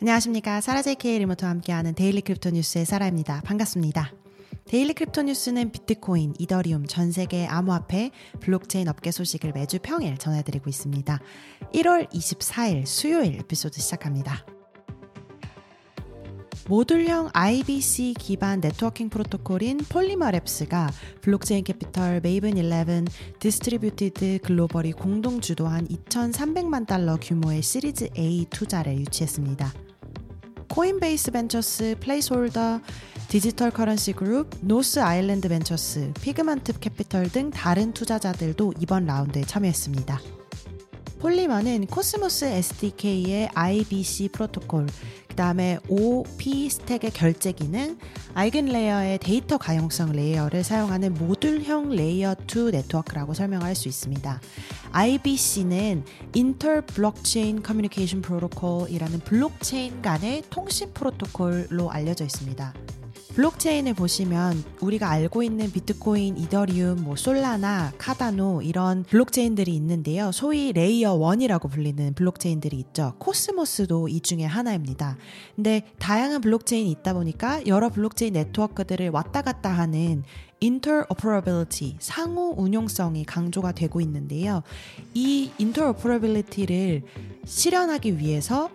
안녕하십니까. 0.00 0.60
사라 0.60 0.80
JK 0.80 1.18
리모트와 1.18 1.50
함께하는 1.50 1.96
Daily 1.96 2.20
Crypto 2.20 2.50
News의 2.50 2.86
사라입니다. 2.86 3.40
반갑습니다. 3.44 4.12
Daily 4.68 4.94
Crypto 4.94 5.22
News는 5.22 5.72
비트코인, 5.72 6.34
이더리움, 6.38 6.86
전 6.86 7.10
세계 7.10 7.48
암호화폐, 7.48 8.12
블록체인 8.38 8.86
업계 8.86 9.10
소식을 9.10 9.50
매주 9.52 9.80
평일 9.82 10.16
전해드리고 10.16 10.70
있습니다. 10.70 11.20
1월 11.74 12.08
24일 12.12 12.86
수요일 12.86 13.40
에피소드 13.40 13.80
시작합니다. 13.80 14.46
모듈형 16.68 17.30
IBC 17.32 18.14
기반 18.18 18.60
네트워킹 18.60 19.08
프로토콜인 19.08 19.78
폴리머랩스가 19.78 20.92
블록체인 21.22 21.64
캐피털 21.64 22.20
메이븐 22.20 22.56
11 22.56 23.06
디스트리뷰티드 23.40 24.40
글로벌이 24.44 24.92
공동 24.92 25.40
주도한 25.40 25.88
2,300만 25.88 26.86
달러 26.86 27.16
규모의 27.16 27.62
시리즈 27.62 28.08
A 28.16 28.46
투자를 28.50 28.96
유치했습니다. 28.98 29.87
코인베이스 30.68 31.30
벤처스, 31.30 31.96
플레이스홀더, 32.00 32.80
디지털 33.28 33.70
커런시 33.70 34.12
그룹, 34.12 34.50
노스 34.60 35.00
아일랜드 35.00 35.48
벤처스, 35.48 36.12
피그먼트 36.20 36.78
캐피털 36.78 37.30
등 37.30 37.50
다른 37.50 37.92
투자자들도 37.92 38.74
이번 38.80 39.06
라운드에 39.06 39.42
참여했습니다. 39.42 40.20
폴리머는 41.20 41.86
코스모스 41.86 42.44
SDK의 42.44 43.50
IBC 43.52 44.28
프로토콜, 44.28 44.86
그 44.86 45.27
다음에 45.38 45.78
OP 45.88 46.68
스택의 46.68 47.12
결제 47.12 47.52
기능, 47.52 47.96
아이겐 48.34 48.66
레이어의 48.66 49.18
데이터 49.18 49.56
가용성 49.56 50.10
layer를 50.10 50.64
사용하는 50.64 51.14
모듈형 51.14 51.90
layer 51.90 52.34
2 52.52 52.72
네트워크라고 52.72 53.34
설명할 53.34 53.76
수 53.76 53.86
있습니다. 53.86 54.40
IBC는 54.90 56.02
Inter 56.34 56.82
Blockchain 56.84 57.62
Communication 57.64 58.20
Protocol이라는 58.20 59.20
블록체인 59.20 60.02
간의 60.02 60.42
통신 60.50 60.92
프로토콜로 60.92 61.88
알려져 61.88 62.24
있습니다. 62.24 62.74
블록체인을 63.38 63.94
보시면 63.94 64.64
우리가 64.80 65.08
알고 65.08 65.44
있는 65.44 65.70
비트코인, 65.70 66.38
이더리움, 66.38 67.04
뭐 67.04 67.14
솔라나, 67.14 67.92
카다노 67.96 68.62
이런 68.62 69.04
블록체인들이 69.04 69.72
있는데요. 69.76 70.32
소위 70.32 70.72
layer 70.72 71.16
1이라고 71.16 71.70
불리는 71.70 72.14
블록체인들이 72.14 72.76
있죠. 72.80 73.14
코스모스도 73.18 74.08
이 74.08 74.20
중에 74.22 74.44
하나입니다. 74.44 75.16
근데 75.54 75.82
다양한 76.00 76.40
블록체인이 76.40 76.90
있다 76.90 77.14
보니까 77.14 77.64
여러 77.68 77.90
블록체인 77.90 78.32
네트워크들을 78.32 79.10
왔다 79.10 79.42
갔다 79.42 79.70
하는 79.70 80.24
interoperability, 80.60 81.94
상호 82.00 82.56
운용성이 82.58 83.24
강조가 83.24 83.70
되고 83.70 84.00
있는데요. 84.00 84.64
이 85.14 85.52
interoperability를 85.60 87.02
실현하기 87.46 88.18
위해서 88.18 88.68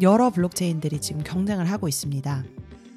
여러 0.00 0.30
블록체인들이 0.30 1.02
지금 1.02 1.22
경쟁을 1.22 1.70
하고 1.70 1.86
있습니다. 1.86 2.44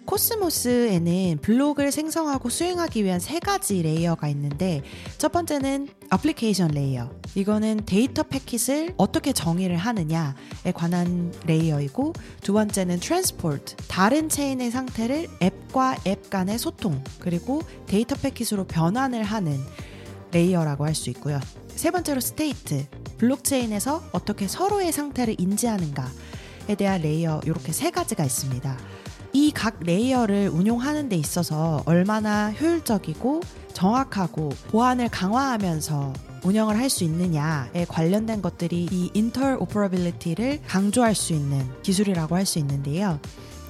코스모스에는 0.10 1.38
블록을 1.44 1.92
생성하고 1.92 2.50
수행하기 2.50 3.04
위한 3.04 3.20
세 3.20 3.40
가지 3.40 3.84
layer가 3.84 4.28
있는데 4.30 4.82
첫 5.20 5.32
번째는 5.32 5.88
application 6.12 6.70
layer. 6.70 7.12
이거는 7.36 7.82
데이터 7.86 8.24
패킷을 8.24 8.96
어떻게 8.98 9.34
정의를 9.34 9.78
하느냐에 9.78 10.72
관한 10.74 11.32
layer이고 11.46 12.14
두 12.42 12.54
번째는 12.54 13.00
transport. 13.02 13.76
다른 13.88 14.30
체인의 14.30 14.72
상태를 14.72 15.28
앱과 15.44 15.98
앱 16.08 16.32
간의 16.32 16.58
소통 16.58 17.04
그리고 17.20 17.62
데이터 17.86 18.16
패킷으로 18.16 18.66
변환을 18.66 19.22
하는 19.22 19.60
layer라고 20.32 20.86
할 20.88 20.96
수 20.96 21.12
있고요. 21.12 21.40
세 21.68 21.92
번째로 21.92 22.20
state. 22.20 22.88
블록체인에서 23.20 24.02
어떻게 24.12 24.48
서로의 24.48 24.92
상태를 24.92 25.36
인지하는가에 25.38 26.08
대한 26.76 27.02
layer 27.02 27.42
이렇게 27.46 27.72
세 27.72 27.92
가지가 27.92 28.24
있습니다. 28.24 28.78
이 29.34 29.52
각 29.54 29.80
layer를 29.82 30.50
운용하는 30.50 31.08
데 31.10 31.16
있어서 31.16 31.84
얼마나 31.86 32.52
효율적이고 32.52 33.42
정확하고 33.74 34.50
보안을 34.70 35.10
강화하면서 35.10 36.14
운영을 36.44 36.78
할 36.78 36.90
수 36.90 37.04
있느냐에 37.04 37.86
관련된 37.88 38.42
것들이 38.42 38.88
이 38.92 39.12
interoperability를 39.16 40.62
강조할 40.68 41.14
수 41.16 41.34
있는 41.34 41.68
기술이라고 41.84 42.36
할 42.36 42.46
수 42.46 42.60
있는데요. 42.60 43.20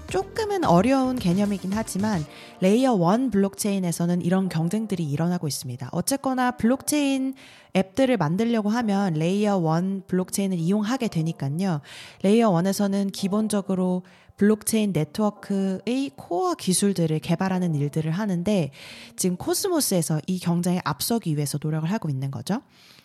조금은 0.10 0.66
어려운 0.66 1.18
개념이긴 1.18 1.72
하지만 1.74 2.26
layer 2.62 2.96
1 2.96 3.30
블록체인에서는 3.30 4.24
이런 4.24 4.50
경쟁들이 4.50 5.04
일어나고 5.04 5.48
있습니다. 5.48 5.90
어쨌거나 5.92 6.52
블록체인 6.52 7.36
앱들을 7.76 8.18
만들려고 8.18 8.70
하면 8.70 9.14
layer 9.14 9.62
1 9.80 10.02
블록체인을 10.08 10.58
이용하게 10.58 11.10
되니까요. 11.10 11.82
layer 12.24 12.50
1에서는 12.52 13.12
기본적으로 13.12 14.04
블록체인 14.38 14.94
네트워크의 14.94 16.12
코어 16.16 16.56
기술들을 16.56 17.20
개발하는 17.20 17.76
일들을 17.76 18.10
하는데 18.10 18.72
지금 19.16 19.38
코스모스에서 19.38 20.22
이 20.26 20.40
경쟁에 20.40 20.82
앞서기 20.86 21.36
위해서 21.36 21.60
노력을 21.62 21.92
하고 21.92 22.10
있는 22.10 22.32
거죠. 22.32 22.62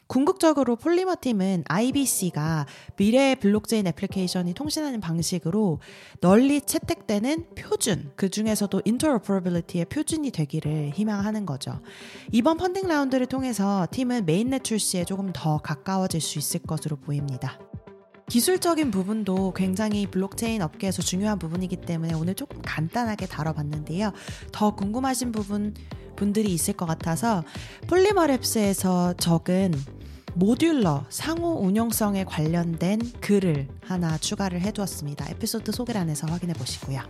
궁극적으로 0.07 0.77
폴리머 0.77 1.17
팀은 1.21 1.65
IBC가 1.67 2.67
미래의 2.97 3.37
블록체인 3.37 3.87
애플리케이션이 3.87 4.55
통신하는 4.55 5.01
방식으로 5.01 5.81
널리 6.21 6.61
채택되는 6.61 7.55
표준, 7.55 8.13
그 8.17 8.29
중에서도 8.29 8.83
interoperability의 8.87 9.87
표준이 9.87 10.31
되기를 10.31 10.91
희망하는 10.95 11.47
거죠. 11.47 11.81
이번 12.33 12.59
펀딩 12.59 12.87
라운드를 12.87 13.27
통해서 13.27 13.87
팀은 13.91 14.27
메인넷 14.27 14.63
출시에 14.63 15.05
조금 15.05 15.31
더 15.33 15.59
가까워질 15.59 16.21
수 16.21 16.39
있을 16.39 16.61
것으로 16.61 16.97
보입니다. 16.97 17.59
기술적인 18.29 18.91
부분도 18.91 19.53
굉장히 19.55 20.07
블록체인 20.07 20.63
업계에서 20.63 21.03
중요한 21.03 21.39
부분이기 21.39 21.77
때문에 21.77 22.15
오늘 22.15 22.35
조금 22.35 22.61
간단하게 22.63 23.27
다뤄봤는데요. 23.27 24.13
더 24.51 24.75
궁금하신 24.75 25.31
부분 25.33 25.75
분들이 26.17 26.53
있을 26.53 26.75
것 26.75 26.87
같아서 26.87 27.45
폴리머랩스에서 27.87 29.19
적은 29.19 29.75
modular 30.35 31.05
상호 31.11 31.61
운용성에 31.61 32.25
관련된 32.25 33.01
글을 33.21 33.69
하나 33.83 34.19
추가를 34.19 34.61
해두었습니다. 34.63 35.31
에피소드 35.31 35.71
소개란에서 35.73 36.27
확인해 36.27 36.55
보시고요. 36.55 37.01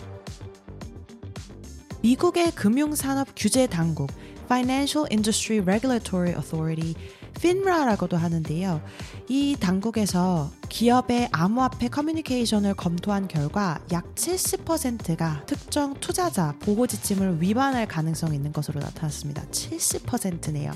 미국의 2.03 2.51
금융산업 2.53 3.29
규제 3.35 3.67
당국 3.67 4.11
Financial 4.45 5.09
Industry 5.11 5.61
Regulatory 5.63 6.35
Authority 6.35 6.95
FINRA라고도 7.35 8.17
하는데요. 8.17 8.81
이 9.29 9.57
당국에서 9.59 10.51
기업의 10.69 11.29
암호화폐 11.33 11.89
커뮤니케이션을 11.89 12.75
검토한 12.75 13.29
결과 13.29 13.79
약 13.93 14.15
70%가 14.15 15.45
특정 15.47 15.95
투자자 15.95 16.55
보호 16.61 16.87
지침을 16.87 17.41
위반할 17.41 17.87
가능성이 17.87 18.37
있는 18.37 18.53
것으로 18.53 18.81
나타났습니다. 18.81 19.43
70%네요. 19.51 20.73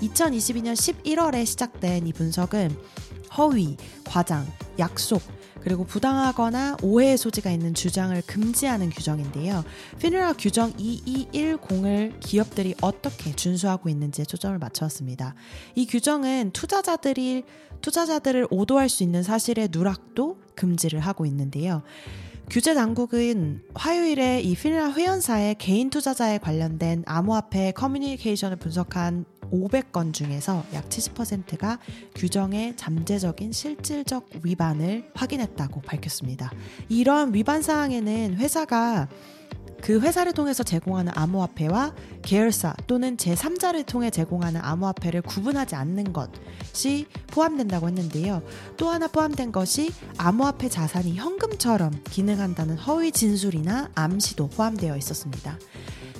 2022년 0.00 0.74
11월에 0.74 1.44
시작된 1.46 2.06
이 2.06 2.12
분석은 2.12 2.76
허위, 3.36 3.76
과장, 4.04 4.46
약속, 4.78 5.20
그리고 5.64 5.84
부당하거나 5.84 6.76
오해의 6.82 7.16
소지가 7.16 7.50
있는 7.50 7.72
주장을 7.72 8.20
금지하는 8.26 8.90
규정인데요. 8.90 9.64
피누라 9.98 10.34
규정 10.34 10.72
2210을 10.74 12.20
기업들이 12.20 12.74
어떻게 12.82 13.34
준수하고 13.34 13.88
있는지에 13.88 14.26
초점을 14.26 14.58
맞췄습니다. 14.58 15.34
이 15.74 15.86
규정은 15.86 16.50
투자자들이 16.52 17.44
투자자들을 17.80 18.48
오도할 18.50 18.90
수 18.90 19.02
있는 19.02 19.22
사실의 19.22 19.68
누락도 19.72 20.38
금지를 20.54 21.00
하고 21.00 21.24
있는데요. 21.26 21.82
규제 22.50 22.74
당국은 22.74 23.62
화요일에 23.74 24.42
이 24.42 24.54
피누라 24.54 24.92
회원사의 24.92 25.54
개인 25.54 25.88
투자자에 25.88 26.38
관련된 26.38 27.02
암호화폐 27.06 27.72
커뮤니케이션을 27.72 28.56
분석한 28.56 29.24
500건 29.50 30.12
중에서 30.12 30.64
약 30.72 30.88
70%가 30.88 31.78
규정의 32.14 32.76
잠재적인 32.76 33.52
실질적 33.52 34.28
위반을 34.42 35.10
확인했다고 35.14 35.82
밝혔습니다. 35.82 36.50
이런 36.88 37.34
위반 37.34 37.62
사항에는 37.62 38.36
회사가 38.36 39.08
그 39.84 40.00
회사를 40.00 40.32
통해서 40.32 40.62
제공하는 40.62 41.12
암호화폐와 41.14 41.94
계열사 42.22 42.74
또는 42.86 43.18
제3자를 43.18 43.84
통해 43.84 44.08
제공하는 44.08 44.62
암호화폐를 44.62 45.20
구분하지 45.20 45.74
않는 45.74 46.14
것이 46.14 47.06
포함된다고 47.26 47.88
했는데요. 47.88 48.42
또 48.78 48.88
하나 48.88 49.08
포함된 49.08 49.52
것이 49.52 49.92
암호화폐 50.16 50.70
자산이 50.70 51.16
현금처럼 51.16 51.92
기능한다는 52.04 52.78
허위 52.78 53.12
진술이나 53.12 53.90
암시도 53.94 54.48
포함되어 54.48 54.96
있었습니다. 54.96 55.58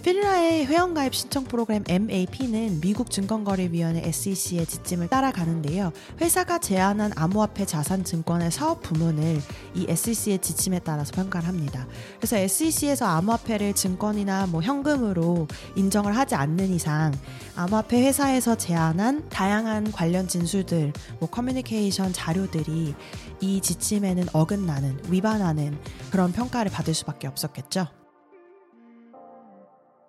필라의 0.05 0.67
회원가입 0.67 1.15
신청 1.15 1.45
프로그램 1.45 1.83
MAP는 1.89 2.83
미국 2.83 3.11
증권거래위원회 3.11 4.03
SEC의 4.05 4.67
지침을 4.67 5.09
따라가는데요. 5.09 5.93
회사가 6.21 6.59
제안한 6.59 7.13
암호화폐 7.17 7.65
자산 7.65 8.05
증권의 8.05 8.51
사업 8.51 8.83
부문을 8.83 9.41
이 9.75 9.87
SEC의 9.89 10.41
지침에 10.41 10.81
따라서 10.81 11.11
평가를 11.15 11.49
합니다. 11.49 11.87
그래서 12.19 12.37
SEC에서 12.37 13.07
암호화폐를 13.07 13.73
증권이나 13.73 14.47
뭐 14.49 14.61
현금으로 14.61 15.49
인정을 15.75 16.15
하지 16.15 16.35
않는 16.35 16.69
이상 16.69 17.11
암호화폐 17.57 18.03
회사에서 18.03 18.57
제안한 18.57 19.31
다양한 19.31 19.91
관련 19.91 20.29
진술들, 20.29 20.93
뭐 21.19 21.31
커뮤니케이션 21.31 22.13
자료들이 22.13 22.95
이 23.41 23.61
지침에는 23.63 24.27
어긋나는 24.35 24.99
위반하는 25.09 25.79
그런 26.11 26.31
평가를 26.31 26.71
받을 26.71 26.93
수밖에 26.93 27.27
없었겠죠. 27.27 28.04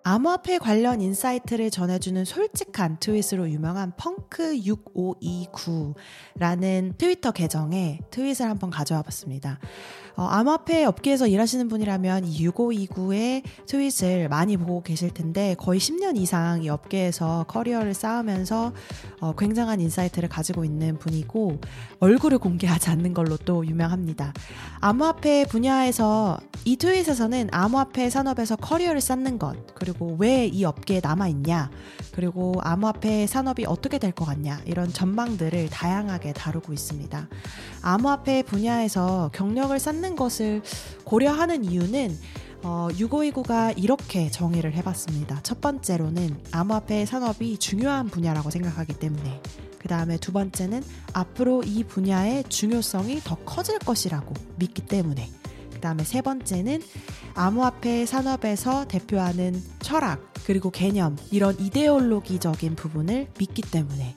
암호화폐 0.08 0.58
관련 0.58 1.00
인사이트를 1.00 1.72
전해주는 1.72 2.24
솔직한 2.24 2.98
트윗으로 3.00 3.50
유명한 3.50 3.90
펑크6529라는 3.96 6.96
트위터 6.96 7.32
계정에 7.32 7.98
트윗을 8.12 8.48
한번 8.48 8.70
가져와 8.70 9.02
봤습니다. 9.02 9.58
어, 10.16 10.24
암호화폐 10.24 10.84
업계에서 10.84 11.26
일하시는 11.26 11.68
분이라면 11.68 12.24
이 12.24 12.46
6529의 12.48 13.42
트윗을 13.66 14.28
많이 14.30 14.56
보고 14.56 14.82
계실 14.82 15.12
텐데 15.12 15.54
거의 15.58 15.78
10년 15.78 16.16
이상 16.16 16.62
이 16.62 16.70
업계에서 16.70 17.44
커리어를 17.48 17.92
쌓으면서 17.92 18.72
어, 19.20 19.34
굉장한 19.36 19.80
인사이트를 19.80 20.28
가지고 20.30 20.64
있는 20.64 20.98
분이고 20.98 21.60
얼굴을 22.00 22.38
공개하지 22.38 22.88
않는 22.90 23.12
걸로 23.12 23.36
또 23.36 23.66
유명합니다. 23.66 24.32
암호화폐 24.80 25.44
분야에서 25.50 26.38
이 26.64 26.76
트윗에서는 26.76 27.48
암호화폐 27.52 28.08
산업에서 28.10 28.56
커리어를 28.56 29.00
쌓는 29.00 29.38
것 29.38 29.74
그리고 29.74 30.16
왜 30.18 30.46
이 30.46 30.64
업계에 30.64 31.00
남아 31.02 31.28
있냐 31.28 31.70
그리고 32.14 32.54
암호화폐 32.62 33.26
산업이 33.26 33.66
어떻게 33.66 33.98
될 33.98 34.12
것 34.12 34.24
같냐 34.24 34.60
이런 34.64 34.90
전망들을 34.90 35.68
다양하게 35.68 36.32
다루고 36.32 36.72
있습니다. 36.72 37.28
암호화폐 37.82 38.42
분야에서 38.44 39.30
경력을 39.34 39.78
쌓는 39.78 40.05
것을 40.14 40.62
고려하는 41.04 41.64
이유는 41.64 42.16
어, 42.62 42.88
6529가 42.90 43.74
이렇게 43.76 44.30
정의를 44.30 44.74
해봤습니다. 44.74 45.40
첫 45.42 45.60
번째로는 45.60 46.36
암호화폐 46.52 47.06
산업이 47.06 47.58
중요한 47.58 48.08
분야라고 48.08 48.50
생각하기 48.50 48.98
때문에 48.98 49.40
그 49.78 49.88
다음에 49.88 50.16
두 50.16 50.32
번째는 50.32 50.82
앞으로 51.12 51.62
이 51.62 51.84
분야의 51.84 52.44
중요성이 52.48 53.20
더 53.20 53.36
커질 53.36 53.78
것이라고 53.78 54.34
믿기 54.56 54.82
때문에 54.82 55.30
그 55.72 55.80
다음에 55.80 56.02
세 56.02 56.22
번째는 56.22 56.82
암호화폐 57.34 58.06
산업에서 58.06 58.86
대표하는 58.88 59.62
철학 59.80 60.32
그리고 60.44 60.70
개념 60.70 61.16
이런 61.30 61.58
이데올로기적인 61.60 62.74
부분을 62.76 63.28
믿기 63.38 63.62
때문에 63.62 64.14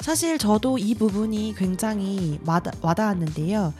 사실 0.00 0.36
저도 0.38 0.78
이 0.78 0.94
부분이 0.94 1.54
굉장히 1.56 2.38
와닿, 2.44 2.74
와닿았는데요. 2.82 3.72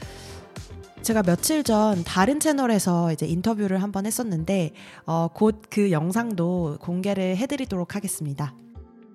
제가 1.05 1.23
며칠 1.23 1.63
전 1.63 2.03
다른 2.03 2.41
채널에서 2.41 3.13
이제 3.13 3.27
인터뷰를 3.27 3.83
한번 3.83 4.07
했었는데 4.07 4.73
어, 5.05 5.29
곧 5.35 5.61
그 5.71 5.91
영상도 5.91 6.79
공개를 6.81 7.37
해드리도록 7.37 7.95
하겠습니다. 7.95 8.55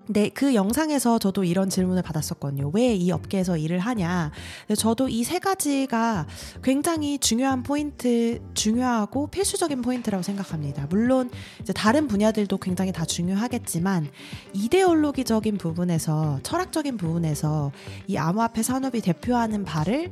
근데 0.10 0.30
그 0.30 0.56
영상에서 0.56 1.20
저도 1.20 1.44
이런 1.44 1.70
질문을 1.70 2.02
받았었거든요. 2.02 2.72
왜 2.74 2.96
이 2.96 3.12
업계에서 3.12 3.58
일을 3.58 3.78
하냐. 3.78 4.32
저도 4.76 5.08
이 5.08 5.24
세 5.24 5.38
가지가 5.38 6.26
굉장히 6.64 7.20
중요한 7.20 7.62
포인트, 7.62 8.42
중요하고 8.56 9.28
필수적인 9.28 9.84
포인트라고 9.84 10.24
생각합니다. 10.24 10.88
물론 10.90 11.30
이제 11.62 11.72
다른 11.74 12.08
분야들도 12.08 12.58
굉장히 12.58 12.92
다 12.92 13.06
중요하겠지만 13.06 14.08
이데올로기적인 14.54 15.60
부분에서 15.60 16.40
철학적인 16.42 16.98
부분에서 16.98 17.72
이 18.08 18.18
암호화폐 18.18 18.64
산업이 18.64 19.02
대표하는 19.02 19.64
바를 19.64 20.12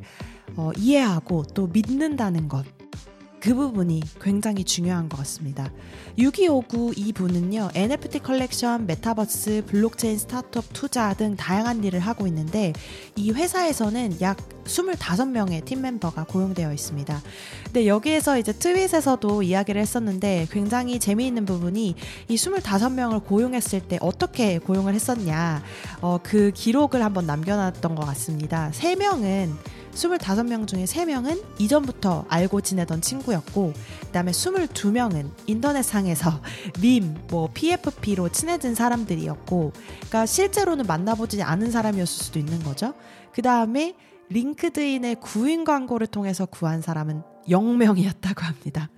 어, 0.55 0.69
이해하고 0.77 1.45
또 1.55 1.65
믿는다는 1.65 2.47
것. 2.47 2.63
그 3.47 3.55
부분이 3.55 4.01
굉장히 4.19 4.65
중요한 4.65 5.07
것 5.07 5.15
같습니다. 5.19 5.71
6259 6.17 6.91
이분은요, 6.97 7.69
NFT 7.75 8.19
컬렉션, 8.19 8.85
메타버스, 8.88 9.63
블록체인 9.67 10.17
스타트업 10.17 10.65
투자 10.73 11.13
등 11.13 11.38
다양한 11.38 11.81
일을 11.81 12.01
하고 12.01 12.27
있는데, 12.27 12.73
이 13.15 13.31
회사에서는 13.31 14.19
약 14.19 14.38
25명의 14.65 15.63
팀 15.63 15.81
멤버가 15.81 16.25
고용되어 16.25 16.73
있습니다. 16.73 17.21
근데 17.63 17.88
여기에서 17.88 18.38
이제 18.38 18.51
트윗에서도 18.51 19.44
이야기를 19.44 19.79
했었는데, 19.79 20.47
굉장히 20.51 21.00
재미있는 21.00 21.45
부분이 21.45 21.95
이 22.27 22.35
25명을 22.35 23.23
고용했을 23.23 23.79
때 23.79 23.97
어떻게 24.01 24.57
고용을 24.59 24.93
했었냐, 24.93 25.63
어, 26.01 26.19
그 26.21 26.51
기록을 26.53 27.01
한번 27.01 27.25
남겨놨던 27.25 27.95
것 27.95 28.05
같습니다. 28.07 28.71
3명은 28.73 29.53
25명 29.97 30.67
중에 30.67 30.85
3명은 30.85 31.44
이전부터 31.57 32.25
알고 32.29 32.61
지내던 32.61 33.01
친구였고, 33.01 33.73
그 34.01 34.07
다음에 34.11 34.31
22명은 34.31 35.31
인터넷상에서 35.47 36.41
밈, 36.81 37.17
뭐 37.29 37.49
PFP로 37.53 38.29
친해진 38.29 38.75
사람들이었고, 38.75 39.73
그러니까 39.73 40.25
실제로는 40.25 40.85
만나보지 40.85 41.41
않은 41.41 41.71
사람이었을 41.71 42.25
수도 42.25 42.39
있는 42.39 42.63
거죠. 42.63 42.94
그 43.33 43.41
다음에 43.41 43.95
링크드인의 44.29 45.15
구인 45.15 45.63
광고를 45.63 46.07
통해서 46.07 46.45
구한 46.45 46.81
사람은 46.81 47.23
0명이었다고 47.50 48.41
합니다. 48.41 48.89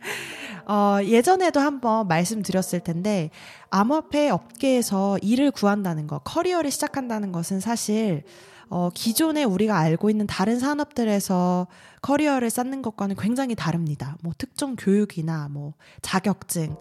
어, 0.67 0.99
예전에도 1.03 1.59
한번 1.59 2.07
말씀드렸을 2.07 2.81
텐데, 2.81 3.29
암호화폐 3.71 4.29
업계에서 4.29 5.17
일을 5.19 5.51
구한다는 5.51 6.07
것, 6.07 6.21
커리어를 6.23 6.69
시작한다는 6.69 7.31
것은 7.31 7.59
사실 7.59 8.23
어, 8.69 8.89
기존에 8.93 9.43
우리가 9.43 9.77
알고 9.77 10.09
있는 10.09 10.27
다른 10.27 10.59
산업들에서 10.59 11.67
커리어를 12.01 12.49
쌓는 12.49 12.81
것과는 12.81 13.15
굉장히 13.17 13.55
다릅니다. 13.55 14.17
뭐 14.21 14.33
특정 14.37 14.75
교육이나 14.75 15.47
뭐 15.49 15.73
자격증, 16.01 16.75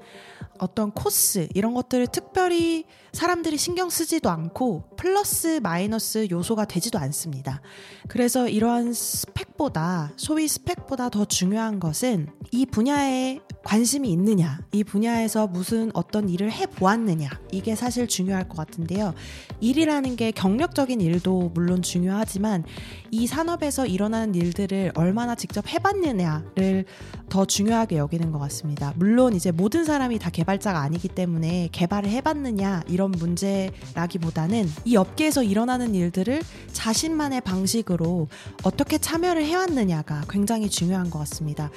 어떤 0.58 0.90
코스 0.90 1.48
이런 1.54 1.74
것들을 1.74 2.08
특별히 2.08 2.84
사람들이 3.12 3.56
신경 3.56 3.90
쓰지도 3.90 4.30
않고 4.30 4.90
플러스 4.96 5.60
마이너스 5.62 6.28
요소가 6.30 6.64
되지도 6.66 6.98
않습니다. 6.98 7.60
그래서 8.06 8.48
이러한 8.48 8.92
스펙보다 8.92 10.12
소위 10.16 10.46
스펙보다 10.46 11.08
더 11.08 11.24
중요한 11.24 11.80
것은 11.80 12.28
이 12.52 12.66
분야에 12.66 13.40
관심이 13.64 14.10
있느냐, 14.12 14.60
이 14.72 14.84
분야에서 14.84 15.46
무슨 15.46 15.90
어떤 15.94 16.28
일을 16.28 16.50
해 16.52 16.66
보았느냐 16.66 17.28
이게 17.52 17.74
사실 17.74 18.06
중요할 18.06 18.48
것 18.48 18.56
같은데요. 18.56 19.14
일이라는 19.60 20.16
게 20.16 20.30
경력적인 20.30 21.00
일도 21.00 21.50
물론 21.54 21.82
중요하지만 21.82 22.64
이 23.10 23.26
산업에서 23.26 23.86
일어나는 23.86 24.34
일들을 24.34 24.92
얼 24.94 25.07
마나 25.12 25.34
직접 25.34 25.66
해봤느냐를 25.68 26.84
더 27.28 27.44
중요하게 27.44 27.98
여기는 27.98 28.32
것 28.32 28.38
같습니다. 28.38 28.92
물론 28.96 29.34
이제 29.34 29.50
모든 29.50 29.84
사람이 29.84 30.18
다 30.18 30.30
개발자가 30.30 30.80
아니기 30.80 31.08
때문에 31.08 31.68
개발을 31.72 32.10
해봤느냐 32.10 32.84
이런 32.88 33.10
문제라기보다는 33.12 34.68
이 34.84 34.96
업계에서 34.96 35.42
일어나는 35.42 35.94
일들을 35.94 36.42
자신만의 36.72 37.42
방식으로 37.42 38.28
어떻게 38.62 38.98
참여를 38.98 39.44
해왔느냐가 39.44 40.22
굉장히 40.28 40.68
중요한 40.68 41.10
것 41.10 41.18
같습니다. 41.20 41.70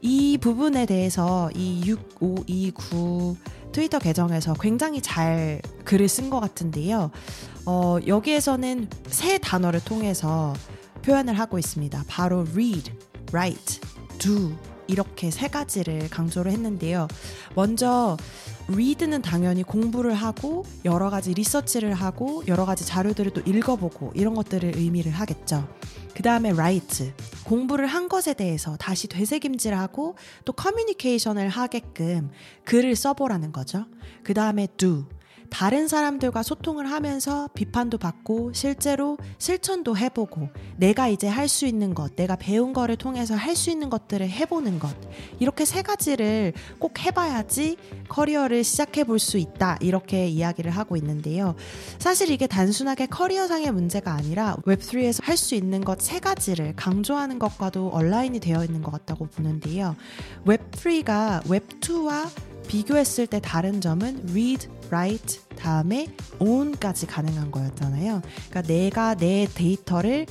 이 0.00 0.38
부분에 0.38 0.86
대해서 0.86 1.50
이 1.54 1.82
6529 2.20 3.36
트위터 3.72 3.98
계정에서 3.98 4.54
굉장히 4.54 5.02
잘 5.02 5.60
글을 5.84 6.08
쓴 6.08 6.30
것 6.30 6.40
같은데요. 6.40 7.10
어, 7.66 7.98
여기에서는 8.06 8.88
세 9.08 9.38
단어를 9.38 9.80
통해서 9.84 10.54
표현을 11.06 11.38
하고 11.38 11.58
있습니다. 11.58 12.04
바로 12.08 12.40
read, 12.52 12.92
write, 13.30 13.80
do 14.18 14.52
이렇게 14.88 15.30
세 15.30 15.48
가지를 15.48 16.08
강조를 16.10 16.50
했는데요. 16.50 17.06
먼저 17.54 18.16
read는 18.68 19.22
당연히 19.22 19.62
공부를 19.62 20.14
하고 20.14 20.64
여러 20.84 21.10
가지 21.10 21.32
리서치를 21.32 21.94
하고 21.94 22.42
여러 22.48 22.64
가지 22.64 22.84
자료들을 22.84 23.32
또 23.32 23.40
읽어보고 23.40 24.12
이런 24.14 24.34
것들을 24.34 24.76
의미를 24.76 25.12
하겠죠. 25.12 25.68
그 26.14 26.22
다음에 26.22 26.50
write 26.50 27.12
공부를 27.44 27.86
한 27.86 28.08
것에 28.08 28.34
대해서 28.34 28.76
다시 28.76 29.06
되새김질하고 29.06 30.16
또 30.44 30.52
커뮤니케이션을 30.52 31.48
하게끔 31.48 32.30
글을 32.64 32.96
써보라는 32.96 33.52
거죠. 33.52 33.86
그 34.24 34.34
다음에 34.34 34.66
do 34.76 35.04
다른 35.50 35.88
사람들과 35.88 36.42
소통을 36.42 36.90
하면서 36.90 37.48
비판도 37.54 37.98
받고 37.98 38.52
실제로 38.52 39.16
실천도 39.38 39.96
해보고 39.96 40.48
내가 40.76 41.08
이제 41.08 41.26
할 41.28 41.46
수 41.48 41.66
있는 41.66 41.94
것, 41.94 42.16
내가 42.16 42.34
배운 42.36 42.72
거를 42.72 42.96
통해서 42.96 43.34
할 43.34 43.54
수 43.56 43.70
있는 43.70 43.88
것들을 43.88 44.28
해보는 44.28 44.78
것. 44.78 44.94
이렇게 45.38 45.64
세 45.64 45.82
가지를 45.82 46.52
꼭 46.78 46.98
해봐야지 47.00 47.76
커리어를 48.08 48.64
시작해 48.64 49.04
볼 49.04 49.18
수 49.18 49.38
있다. 49.38 49.78
이렇게 49.80 50.26
이야기를 50.28 50.70
하고 50.70 50.96
있는데요. 50.96 51.54
사실 51.98 52.30
이게 52.30 52.46
단순하게 52.46 53.06
커리어상의 53.06 53.70
문제가 53.72 54.12
아니라 54.12 54.56
웹3에서 54.66 55.22
할 55.24 55.36
수 55.36 55.54
있는 55.54 55.82
것 55.84 56.00
세 56.00 56.20
가지를 56.20 56.74
강조하는 56.76 57.38
것과도 57.38 57.88
align이 57.88 58.38
되어 58.40 58.64
있는 58.64 58.82
것 58.82 58.90
같다고 58.90 59.26
보는데요. 59.26 59.96
웹3가 60.44 61.42
웹2와 61.44 62.28
비교했을 62.68 63.26
때 63.26 63.40
다른 63.40 63.80
점은 63.80 64.26
read, 64.30 64.68
write 64.86 65.40
다음에 65.56 66.08
own까지 66.38 67.06
가능한 67.06 67.50
거였잖아요. 67.50 68.22
그러니까 68.50 68.62
내가 68.62 69.14
내 69.14 69.46
데이터를 69.52 70.26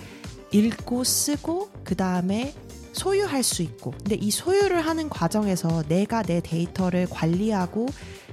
읽고 0.51 1.03
쓰고 1.03 1.69
그 1.83 1.95
다음에 1.95 2.53
소유할 2.93 3.43
수 3.43 3.61
있고 3.61 3.91
근데 3.91 4.15
이 4.15 4.31
소유를 4.31 4.85
하는 4.85 5.09
과정에서 5.09 5.83
내가 5.89 6.23
내 6.23 6.39
데이터를 6.39 7.07
관리하고 7.09 7.87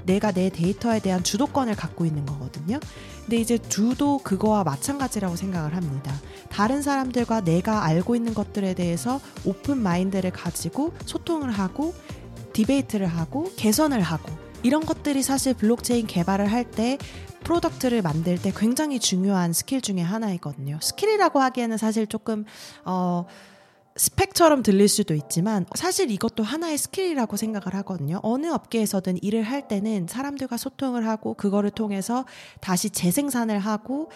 내가 0.05 0.33
내 0.33 0.51
데이터에 0.51 1.01
대한 1.01 1.23
주도권을 1.23 1.75
갖고 1.75 2.05
있는 2.05 2.27
거거든요. 2.27 2.79
근데 3.23 3.37
이제 3.37 3.59
주도 3.59 4.19
그거와 4.19 4.65
마찬가지라고 4.65 5.37
생각을 5.37 5.77
합니다. 5.77 6.13
다른 6.49 6.83
사람들과 6.83 7.43
내가 7.43 7.85
알고 7.85 8.17
있는 8.17 8.35
것들에 8.35 8.75
대해서 8.75 9.21
open 9.45 9.79
mind를 9.79 10.33
가지고 10.33 10.93
소통을 11.07 11.51
하고 11.51 11.95
debate를 12.53 13.07
하고 13.07 13.51
개선을 13.57 14.01
하고 14.01 14.31
이런 14.63 14.85
것들이 14.85 15.23
사실 15.23 15.55
블록체인 15.55 16.07
개발을 16.07 16.51
할 16.51 16.65
때 16.65 16.99
product를 17.43 18.03
만들 18.03 18.41
때 18.41 18.53
굉장히 18.57 18.99
중요한 18.99 19.53
스킬 19.53 19.81
중에 19.81 20.01
하나이거든요. 20.01 20.79
스킬이라고 20.81 21.41
하기에는 21.41 21.77
사실 21.77 22.07
조금 22.07 22.45
어 22.85 23.27
스펙처럼 23.95 24.63
들릴 24.63 24.89
수도 24.89 25.15
있지만 25.15 25.67
사실 25.75 26.11
이것도 26.11 26.43
하나의 26.43 26.79
스킬이라고 26.79 27.37
생각을 27.37 27.75
하거든요. 27.81 28.21
어느 28.23 28.47
업계에서든 28.47 29.19
일을 29.23 29.43
할 29.43 29.69
때는 29.69 30.07
사람들과 30.09 30.57
소통을 30.57 31.07
하고 31.07 31.35
그거를 31.35 31.71
통해서 31.71 32.25
다시 32.61 32.89
재생산을 32.89 33.59
하고 33.59 34.11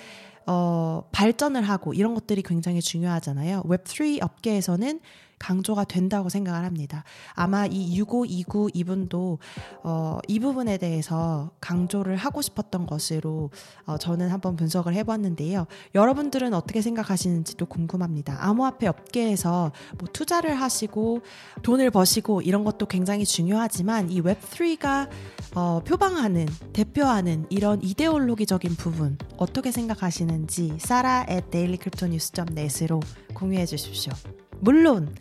어, 0.46 1.02
발전을 1.12 1.62
하고 1.62 1.92
이런 1.92 2.14
것들이 2.14 2.42
굉장히 2.42 2.80
중요하잖아요. 2.80 3.64
웹3 3.64 4.22
업계에서는 4.22 5.00
강조가 5.38 5.84
된다고 5.84 6.28
생각을 6.28 6.64
합니다. 6.64 7.04
아마 7.34 7.66
이 7.66 7.98
6529 8.00 8.70
이분도 8.72 9.38
어, 9.82 10.18
이 10.28 10.40
부분에 10.40 10.78
대해서 10.78 11.50
강조를 11.60 12.16
하고 12.16 12.42
싶었던 12.42 12.86
것으로 12.86 13.50
어, 13.84 13.98
저는 13.98 14.30
한번 14.30 14.56
분석을 14.56 14.94
해봤는데요. 14.94 15.66
여러분들은 15.94 16.54
어떻게 16.54 16.80
생각하시는지도 16.82 17.66
궁금합니다. 17.66 18.36
암호화폐 18.40 18.86
업계에서 18.86 19.72
뭐 19.98 20.08
투자를 20.12 20.54
하시고 20.54 21.20
돈을 21.62 21.90
버시고 21.90 22.42
이런 22.42 22.64
것도 22.64 22.86
굉장히 22.86 23.24
중요하지만 23.24 24.10
이 24.10 24.20
웹3가 24.20 25.08
어, 25.54 25.80
표방하는 25.84 26.46
대표하는 26.72 27.46
이런 27.50 27.82
이데올로기적인 27.82 28.76
부분 28.76 29.18
어떻게 29.36 29.70
생각하시는지 29.70 30.76
사라 30.78 31.26
at 31.28 31.50
dailycryptonews.net으로 31.50 33.00
공유해 33.34 33.66
주십시오. 33.66 34.12
물론 34.60 35.14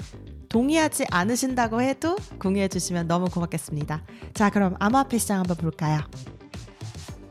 동의하지 0.50 1.06
않으신다고 1.12 1.82
해도 1.82 2.15
공유해 2.39 2.68
주시면 2.68 3.08
너무 3.08 3.25
고맙겠습니다. 3.30 4.04
자, 4.34 4.50
그럼 4.50 4.75
암호 4.80 5.00
화폐 5.00 5.18
시장 5.18 5.39
한번 5.39 5.58
볼까요? 5.58 6.01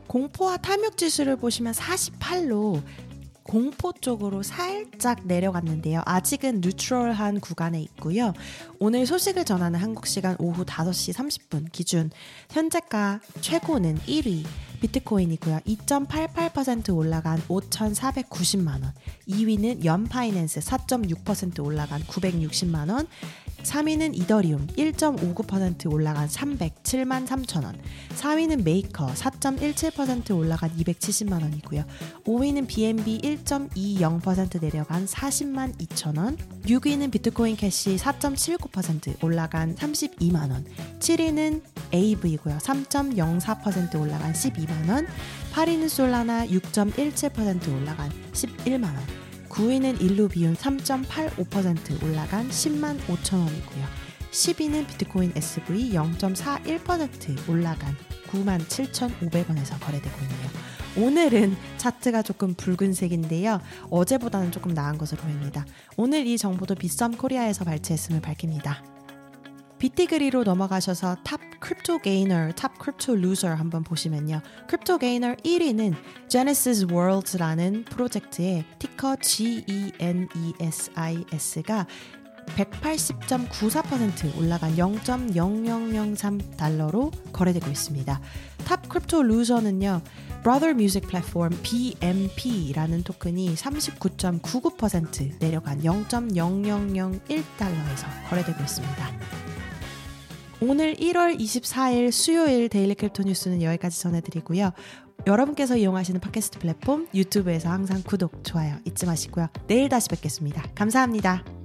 공포와 0.07 0.57
탐욕 0.57 0.95
지수를 0.95 1.35
보시면 1.35 1.73
48로 1.73 2.81
공포 3.45 3.93
쪽으로 3.93 4.41
살짝 4.41 5.27
내려갔는데요. 5.27 6.01
아직은 6.05 6.61
뉴트럴한 6.61 7.39
구간에 7.39 7.79
있고요. 7.81 8.33
오늘 8.79 9.05
소식을 9.05 9.45
전하는 9.45 9.79
한국 9.79 10.07
시간 10.07 10.35
오후 10.39 10.65
5시 10.65 11.13
30분 11.13 11.71
기준 11.71 12.09
현재가 12.49 13.21
최고는 13.41 13.99
1위 13.99 14.45
비트코인이고요. 14.81 15.59
2.88% 15.59 16.95
올라간 16.95 17.39
5,490만 17.43 18.67
원. 18.67 18.93
2위는 19.27 19.85
연파이낸스 19.85 20.59
4.6% 20.61 21.63
올라간 21.63 22.01
960만 22.01 22.91
원. 22.91 23.07
3위는 23.65 24.15
이더리움 24.17 24.67
1.59% 24.67 25.91
올라간 25.91 26.27
307만 26.27 27.27
3천 27.27 27.65
원. 27.65 27.75
4위는 28.15 28.63
메이커 28.63 29.07
4.17% 29.07 30.37
올라간 30.37 30.69
270만 30.77 31.41
원이고요. 31.41 31.83
5위는 32.25 32.67
BNB 32.67 33.21
1.20% 33.21 34.61
내려간 34.61 35.05
40만 35.05 35.77
2천 35.79 36.17
원. 36.17 36.37
6위는 36.65 37.11
비트코인 37.11 37.55
캐시 37.55 37.97
4.79% 37.97 39.23
올라간 39.23 39.75
32만 39.75 40.51
원. 40.51 40.65
7위는 40.99 41.61
Aave고요. 41.93 42.57
3.04% 42.57 43.99
올라간 43.99 44.33
12만 44.33 44.89
원. 44.89 45.07
8위는 45.53 45.89
솔라나 45.89 46.47
6.17% 46.47 47.73
올라간 47.73 48.11
11만 48.33 48.83
원. 48.83 49.24
9위는 49.55 50.01
일루비움 50.01 50.53
3.85% 50.53 52.03
올라간 52.03 52.49
10만 52.49 52.99
5천 53.07 53.37
원이고요. 53.39 53.85
10위는 54.31 54.85
비트코인 54.85 55.31
SV 55.33 55.93
0.41% 55.93 57.49
올라간 57.49 57.95
9만 58.27 58.59
7,500원에서 58.67 59.79
거래되고 59.79 60.15
있네요. 60.23 60.49
오늘은 60.97 61.55
차트가 61.77 62.21
조금 62.21 62.53
붉은색인데요. 62.53 63.61
어제보다는 63.89 64.51
조금 64.51 64.73
나은 64.73 64.97
것으로 64.97 65.21
보입니다. 65.21 65.65
오늘 65.95 66.27
이 66.27 66.37
정보도 66.37 66.75
빗썸 66.75 67.11
코리아에서 67.11 67.63
발췌했음을 67.63 68.19
밝힙니다. 68.19 68.94
BitDegree로 69.85 70.43
넘어가셔서 70.43 71.17
top 71.23 71.39
crypto 71.59 71.99
gainer, 71.99 72.53
top 72.53 72.79
crypto 72.79 73.17
loser 73.17 73.49
한번 73.49 73.83
보시면요. 73.83 74.41
crypto 74.67 74.97
gainer 74.97 75.35
1위는 75.35 75.93
Genesis 76.27 76.87
Worlds라는 76.91 77.85
프로젝트의 77.85 78.65
ticker 78.79 79.17
GENESIS가 79.17 79.85
180.94% 82.47 84.39
올라간 84.39 84.75
0.0003달러로 84.75 87.11
거래되고 87.31 87.69
있습니다. 87.69 88.19
top 88.65 88.89
crypto 88.89 89.21
loser는요. 89.21 90.01
Brother 90.41 90.71
Music 90.71 91.07
Platform 91.07 91.55
BMP라는 91.61 93.03
토큰이 93.03 93.53
39.99% 93.53 95.37
내려간 95.39 95.81
0.0001달러에서 95.81 98.07
거래되고 98.29 98.63
있습니다. 98.63 99.44
오늘 100.61 100.95
1월 100.95 101.37
24일 101.37 102.11
수요일 102.11 102.69
daily 102.69 102.95
crypto 102.95 103.23
news는 103.23 103.61
여기까지 103.61 104.01
전해드리고요. 104.01 104.71
여러분께서 105.27 105.75
이용하시는 105.75 106.19
팟캐스트 106.21 106.59
플랫폼 106.59 107.07
유튜브에서 107.13 107.69
항상 107.69 108.01
구독, 108.03 108.43
좋아요 108.43 108.77
잊지 108.85 109.05
마시고요. 109.05 109.47
내일 109.67 109.89
다시 109.89 110.07
뵙겠습니다. 110.09 110.63
감사합니다. 110.75 111.64